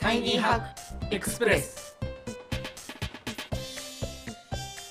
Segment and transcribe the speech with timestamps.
[0.00, 1.94] タイニーハックエクスプレス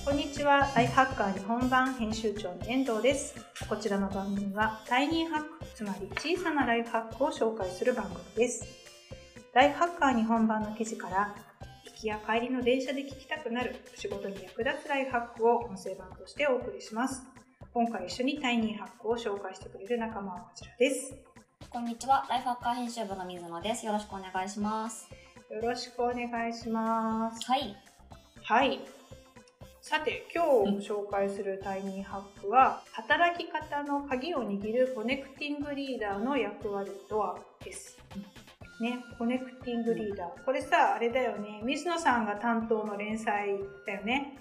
[0.05, 3.36] こんにちは、ライフハッカー日本版編集長の遠藤です。
[3.68, 8.66] こちらの番組は、タイニーハック、つまり小さなライフハックを紹介する番組です。
[9.54, 11.36] ライフハッカー日本版の記事から、
[11.86, 17.23] 行きや帰りの電車で聞きたくなる、仕事に役立つライフハックを音声版としてお送りします。
[17.73, 21.14] 今回一緒にタイニーハックを紹介してくれる仲間はこちらです。
[21.72, 23.86] こんにちは、ライフハッカー編集部の水野です。
[23.86, 25.08] よろしくお願いします。
[25.52, 27.46] よろしくお願いします。
[27.46, 27.76] はい。
[28.41, 28.80] はい。
[29.80, 37.99] さて、今日紹介するタイニーハックは、働き方の鍵を握るコネクティングリーダーの役割とはです。
[38.82, 40.44] ね、コネクティングリーダー。
[40.44, 44.40] これさ、あれだよね、水野さんが担当の連載だよね。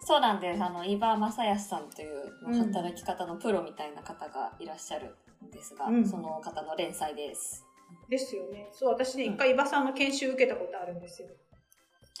[0.00, 0.62] そうなんです。
[0.62, 7.64] あの、伊庭正康さんといううん働き方のプロみたいな方がいらっしゃるんですが、うんその方の連載です。
[8.08, 8.68] ですよね。
[8.72, 11.28] そう、私ね、うん一回伊庭さんの研修受けたことあるんですよ。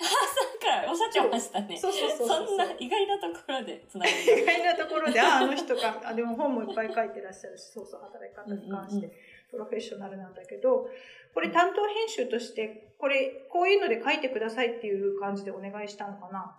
[0.00, 1.76] なんかおっしゃってましたね。
[1.76, 9.10] そうそうそうそうそんな意外なところでつながり意外なところで、ああ、 あの人か、あ、でも本もいっぱい書いてらっしゃるし、そうそう、働き方に関して、
[9.50, 10.88] プロフェッショナルなんだけど、
[11.34, 16.56] これ担当編集として、これ、こういうので書いてくださいっていう感じでお願いしたのかな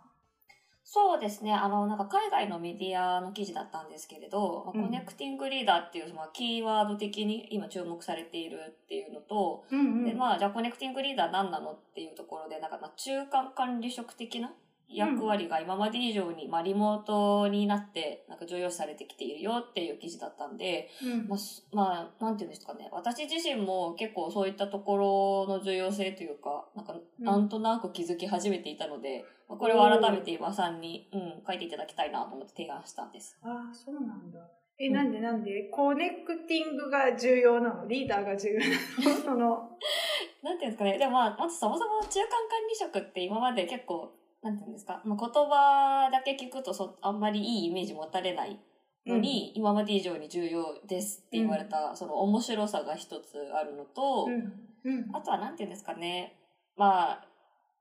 [0.93, 1.53] そうですね。
[1.53, 14.51] あの、なんか海外のメディアの記事だったんですけれど、まあうんコネクティングリーダーっていう、まあ、キーワード的に今注目されているっていうのと、うんで、まあ、じゃあコネクティングリーダー何なのっていうところで、なんか、まあ、中間管理職的な
[14.93, 22.89] 役割が今まで以上に、まあ、リモートになって、なんか重要視されてきているよっていう記事だったんで、うんまあ、すまあ、なんていうんですかね。
[22.91, 33.37] 私自身も結構そういったところの重要性というか、なんか、うんなんとなく気づき始めていたので、まあ、これを改めて今さんに、うん、書いていただきたいなと思って提案したんです。
[33.43, 34.39] ああ、そうなんだ。
[34.79, 35.69] え、うんなんでなんで？
[35.71, 37.87] コネクティングが重要なの？
[37.87, 39.23] リーダーが重要なの？
[39.23, 39.69] その、
[40.41, 40.97] なんていうんですかね。
[40.97, 44.11] でもまあ、まずそもそも中間管理職って今まで結構、
[44.43, 45.01] なんていうんですか？
[45.05, 48.59] まあ、言葉だけ聞くとそあんまりいいイメージ持たれない
[49.05, 54.91] のに、今まで以上に重要ですって言われた、その面白さが一つあるのと、うん。
[54.91, 55.15] うん。
[55.15, 56.35] あとはなんていうんですかね？
[56.75, 57.27] まあ、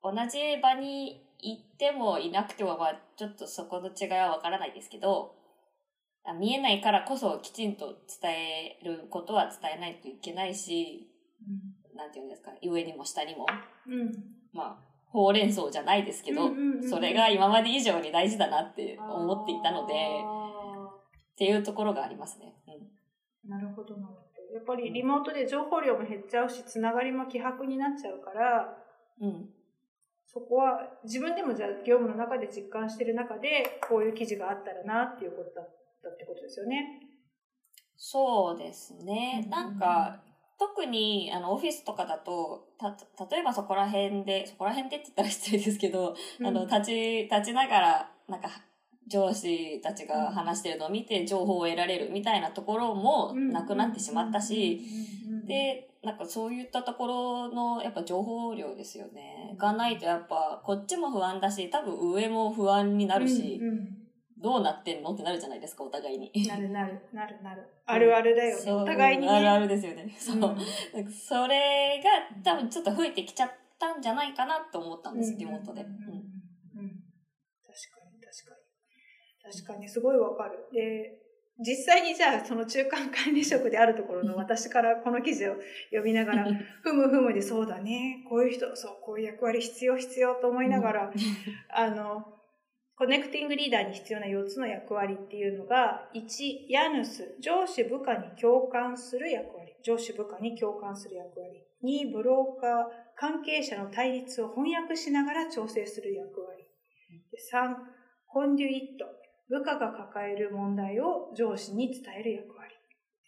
[0.03, 5.37] 同じ場に行ってもいなくても、まあ、ちょっとそこの違いはわからないですけど、
[6.25, 11.09] あ見えないからこそきちんと伝えることは伝えないといけないし、
[11.94, 13.47] なんていうんですか、上にも下にも、
[13.87, 14.12] うん。
[14.53, 19.94] まあ、ほうれん草じゃないですけど、うんうんうんうんそれが今まで以上に大事だなって思っていたので、
[20.25, 22.54] あっていうところがありますね。
[22.66, 24.54] うんーなるほど、なるほど。
[24.54, 28.76] やっぱりリモートで情報量も減っちゃうし、つながりも希薄になっちゃうから、
[29.21, 29.50] うん。
[30.26, 37.00] そこは自分でもじゃあ業務の中で実感してる中で、こういう記事があったらなっていうことだったってことですよね。
[37.97, 39.42] そうですね。
[39.44, 40.22] うんなんか、
[40.60, 42.94] 特に、あの、オフィスとかだと、た、
[43.31, 48.50] 例えばそこら辺で、そこら辺でって言ったら失礼ですけど、あの、立ち、立ちながら、なんか、
[49.09, 54.82] 上司たちが話してるのを見て情報を得られるみたいなところもなくなってしまったし、、
[55.47, 59.56] で、なんかそういったところの、やっぱ情報量ですよね。
[59.59, 64.00] がないとやっぱ、こっちも不安だし、多分上も不安になるし、うんうん
[64.41, 65.12] どうなってんの？
[65.12, 66.31] ってなるじゃないですか、お互いに。
[66.49, 67.62] なるなる、なるなる。
[67.87, 69.33] あるあるだよお互いにね。
[69.33, 70.15] あるあるですよね。
[70.19, 70.37] そう。
[70.37, 70.41] うん。
[70.43, 70.59] なんか
[71.11, 75.83] それが多分ちょっと増えてきちゃったんじゃないかなと思ったんです、リモートで。
[75.83, 75.89] うん。
[75.89, 76.17] 確か
[78.05, 78.56] に確か
[79.45, 79.53] に。
[79.53, 79.89] 確かに。
[79.89, 80.59] すごいわかる。
[80.72, 81.21] で
[81.62, 85.57] 実際にじゃあその中間管理職であるところの 私からこの記事を
[85.91, 86.47] 読みながら
[86.83, 88.25] ふむふむでそうだね。
[88.28, 91.12] こういう人そうこういう役割必要必要と思いながら、
[91.69, 92.40] あの
[93.00, 99.72] コネクティングリーダーに必要な4つの役割っていうのが1ヤヌス上司部下に共感する役割。
[99.83, 101.65] 上司部下に共感する役割。
[101.83, 102.71] 2ブローカー
[103.16, 106.66] 関係者の対立を翻訳しながら調整する役割。
[107.50, 107.75] 3
[108.28, 109.06] コンデュイット。
[109.49, 112.75] 部下が抱える問題を上司に伝える役割。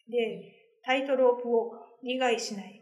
[0.06, 0.52] で
[0.84, 1.82] タイトロープウォーカー。
[2.02, 2.81] 利害しない。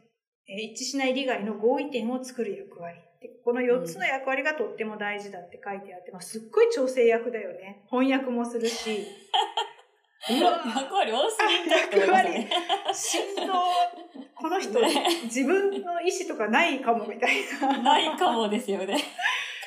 [0.58, 7.84] 一致しない利害の合意点を作る役割でこの4つの役割がとっても大事だって書いてあって、まあ、すっごい調整役だよね。
[7.90, 9.06] 翻訳もするし。
[10.28, 12.50] 役割多すぎたって思いますね。
[12.92, 13.52] 振動
[14.34, 14.78] この人
[15.24, 17.82] 自分の意思とかないかもみたいな。
[17.82, 18.96] ないかもですよね。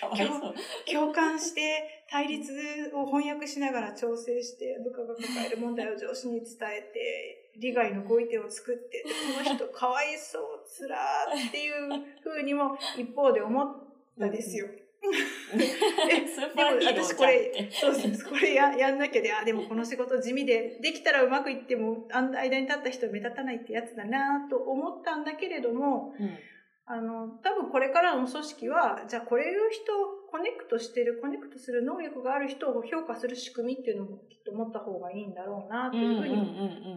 [0.92, 9.04] 共感して対立を翻訳しながら調整して部下が抱える問題を上司に伝えて利害の合意点を作ってで
[9.44, 13.76] この人かわいそうつらーっていうふうにも一方で思っ
[14.20, 14.68] たですよ。
[15.04, 17.70] スーパーヒーロー私これて。
[17.72, 26.38] そうですこれややんなきゃであでもこの仕事地味でできたらうまくいってもあん間に立った人目立たないってやつだなと思ったんだけれどもうん
[26.86, 29.94] あの、多分これからの組織は、じゃあこういう人、
[30.30, 36.44] コネクトしてる、コネクトする能力がある人を評価する仕組みっていうのもきっと持った方がいいんだろうな、というふうにも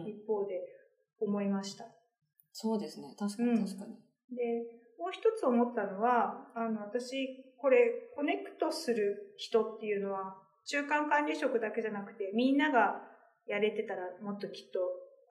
[0.05, 0.59] 一方で
[1.19, 1.85] 思いました。
[2.51, 3.15] そうですね。
[3.17, 3.95] 確かに確かに。
[4.35, 4.43] で、
[4.99, 10.35] もう一つ思ったのは、あの、私、これ、コネクトする人っていうのは、
[10.65, 13.01] 中間管理職だけじゃなくて、みんなが
[13.47, 14.79] やれてたらもっときっと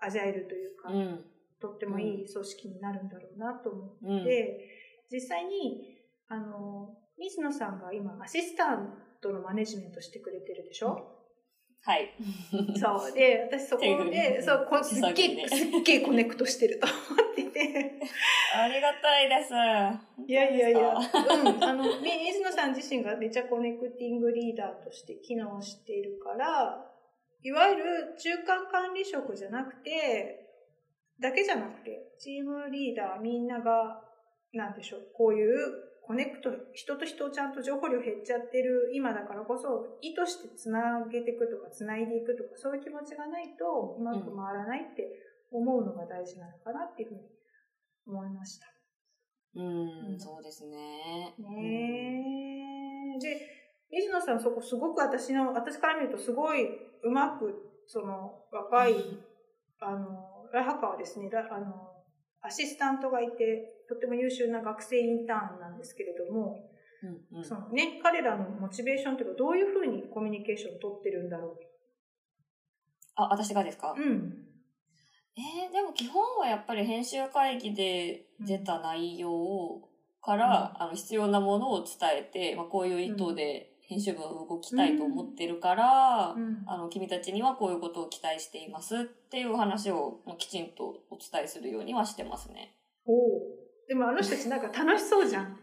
[0.00, 1.24] アジャイルというか、うん。
[1.60, 11.16] とってもいい組織になるんだろうなと思って、うん実際に、あの、水野さんが今、アシスタントのマネジメントしてくれてるでしょ、
[11.82, 12.10] はい。
[12.76, 13.12] そう。
[13.12, 18.00] で、私そこで、ねそう、こすっげえ、すっげえコネクトしてると思ってて。
[18.56, 19.52] ありがたいです。
[20.26, 26.84] いやいやいや、うん、あの、み水野さん自身がめちゃコネクティングリーダーとして機能しているから、
[27.42, 30.45] いわゆる中間管理職じゃなくて、
[31.20, 34.02] だけじゃなくて、チームリーダーみんなが、
[34.52, 35.56] なんでしょう、こういう
[36.06, 45.02] コネクト、人と人をちゃんと情報量減っちゃってる今だからこそ、意図してつなげていくとか、つないでいくとか、そういう気持ちがないとうまく回らないって
[45.50, 47.20] 思うのが大事なのかなっていうふうに
[48.06, 48.66] 思いました。
[49.56, 49.62] う
[50.14, 51.34] ん、そうですね。
[51.38, 53.18] ねえ。
[53.18, 53.40] で、
[53.90, 56.68] 水野さんそこすごく私の、私から見るとすごい
[57.02, 57.52] うまく、
[57.86, 58.94] その若い、
[59.80, 61.92] あの、ラハカはですね、ラあの、
[62.42, 66.70] アシスタントがいて、とっても優秀な学生インターンなんですけれども、
[67.02, 71.58] うんうんそのね、彼らのモチベーションというか、どういうふうにコミュニケーションを取ってるんだろ
[73.16, 73.94] あ、私がですか？
[73.96, 74.00] う。
[74.00, 74.42] うん。
[75.36, 79.82] えー、でも基本はやっぱり編集会議で出た内容
[80.22, 81.88] から、あの必要なものを伝
[82.18, 89.00] えて、まあ、こういう意図で編集部は動きたいと思ってるから、うんあの君たちにはこういうことを期待していますっ
[89.30, 92.74] ていう話をまあきちんとお伝えするようにはしてますね。
[93.06, 93.16] おお。
[93.88, 95.56] でもあの人たちなんか楽しそうじゃん。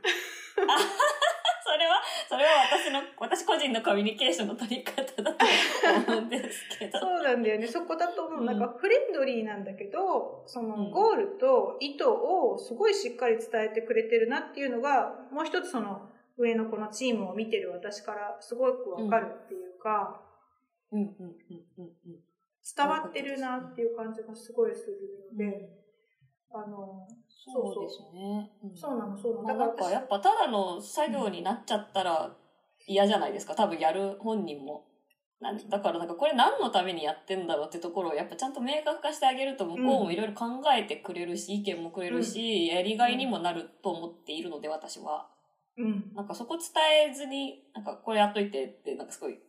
[1.63, 5.45] それは、それは私の、私個人のコミュニケーションの取り方だと
[6.11, 6.99] 思うんですけど。
[6.99, 7.67] そうなんだよね。
[7.67, 8.39] そこだと思う。
[8.41, 20.21] うんなんかフレンドリーなんだけど、そのうんゴールと意図をすごいしっかり伝えてくれてるなっていうのが、もう一つその上のこのチームを見てる私からすごくわかるっていうか、
[20.91, 21.15] うんうんうん
[21.77, 22.19] うんうん。
[22.75, 24.97] 伝わってるなっていう感じがすごいする
[25.31, 25.69] ので、
[26.51, 28.51] あの、そうですね。
[28.63, 29.43] うんそうなの、そうなの。
[29.43, 32.35] まあ、だからかやっぱただの作業になっちゃったら
[32.87, 34.85] 嫌じゃないですか多分やる本人も。
[35.69, 45.32] だからなんかこれ何のためにやってんだろうってところをやっぱちゃんと明確化してあげると向こうもいろいろ考えてくれるし、意見もくれるし、やりがいにもなると思っているので私は。
[45.77, 46.11] うん。
[46.13, 49.39] なんかそこ伝えずに、なんかこれやっといてってなんかすごい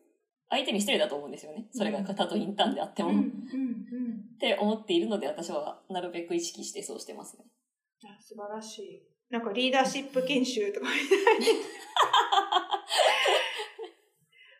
[0.50, 1.66] 相手に失礼だと思うんですよね。
[1.72, 3.10] それがたとインターンであっても。
[3.10, 4.38] うん、うん、っうん。
[4.38, 7.44] て思っているので私はなるべく意識してそうしてますね。
[8.04, 9.02] あ素晴らしい。
[9.30, 11.64] なんかリーダーシップ研修とかみたいな。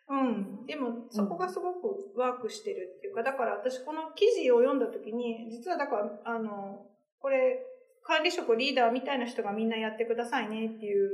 [0.07, 0.65] うん。
[0.65, 6.85] でも、そこがすごくワークしてるっていうか、だから私この記事を読んだ時に、実はだから、あの、
[7.19, 7.59] これ、
[8.03, 11.09] 管理職リーダーみたいな人がみんなやってくださいねっていう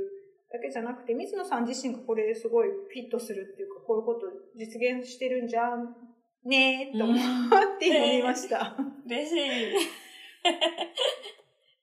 [0.52, 5.96] だけじゃなくて、水野さん自身がこれすごいフィットするっていうか、こういうこと実現してるんじゃん
[6.44, 7.18] ねーと思っ
[7.78, 8.76] て読みました。
[9.06, 9.38] 嬉しい。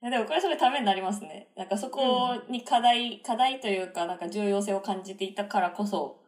[0.09, 1.51] でもこれすごいためになりますね。
[1.55, 6.21] なんかそこに課題、課題というか、なんか重要性を感じていたからこそ、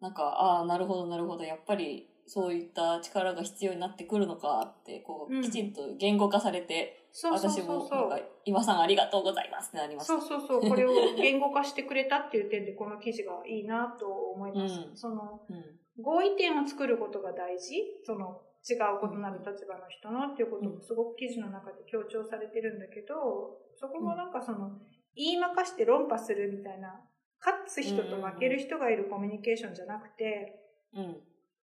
[0.00, 8.24] なんか、ああ、なるほど、なるほど、やっぱりそういった力が必要になってくるのかって、こう、うんきちんと言語化されて、そうそう私そうそうもなんか。
[8.44, 10.20] 今さんありがとうございますってなりました。
[10.20, 14.74] そうそうそう、これを言語化してくれたっていう点で、この記事がいいなと思います。
[14.78, 15.64] うんその、うん。
[16.00, 18.78] 合意点を作ることが大事、その、違う
[19.12, 24.78] 異なる立場の人のっていうこともすごく記事の中で強調されてるんだけど、そこもなんかその、
[25.16, 27.00] 言いまかして論破するみたいな、
[27.44, 30.60] 勝つ人と負ける人がいるコミュニケーションじゃなくて、
[30.94, 31.16] うん。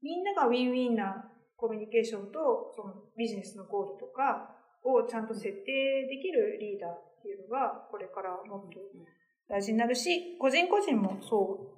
[0.02, 1.24] みんながウィンウィンな
[1.56, 8.80] コミュニケーションと、そのビジネスのゴールとかをちゃんと設定できるリーダーっていうのが、これからもっと
[9.48, 11.76] 大事になるし、個人個人もそ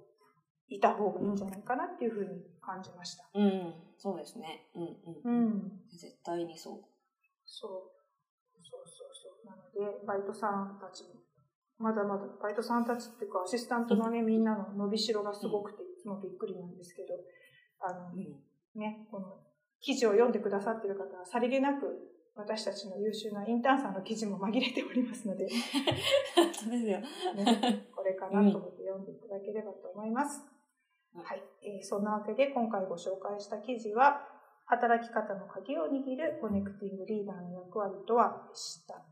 [0.71, 3.25] ういた方がいいんじゃないかなっていうふうに感じました。
[3.35, 3.75] うん。
[3.97, 4.67] そうですね。
[4.75, 4.83] うん
[5.25, 5.47] うん。
[5.47, 5.73] うん。
[5.91, 6.79] 絶対にそう。
[7.47, 7.71] そう。
[8.63, 9.47] そうそうそう。
[9.47, 11.09] なので、バイトさんたちも、
[11.79, 17.15] まだまだ、バイトさんたちっていうか、アシスタントのね、みんなの伸びしろがすごくて、いつもびっくりなんですけど、
[17.81, 18.81] あの、うん。
[18.81, 19.41] ね、この
[19.81, 25.49] 記事を読んでくださっている方は、さりげなく私たちの優秀なインターンさんの記事も紛れておりますので、
[27.35, 27.89] ね。
[27.95, 30.43] これかなと思って読んでいただければと思います。
[31.15, 34.29] うんはい、えーそんなわけで今回ご紹介した記事は、
[34.67, 39.03] 働き方の鍵を握るコネクティングリーダーの役割とはでした。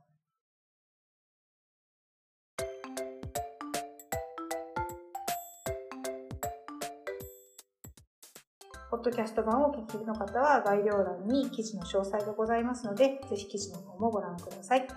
[8.88, 14.81] ポッドキャスト版をお聞きの方は概要欄に記事の詳細がございますので、ぜひ記事の方もご覧ください。
[14.81, 14.88] はい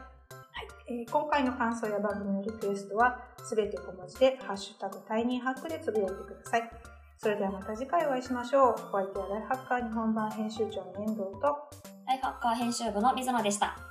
[0.87, 6.69] えー今回の感想や番組のリクエストは、すべて小文字で、ハッシュタグタイニーハックでつぶやいてください。
[7.17, 8.75] それではまた次回お会いしましょう。
[8.91, 11.57] お相手はライハッカー日本版編集長の遠藤と、
[12.05, 13.88] ライハッカー編集部の水野でした。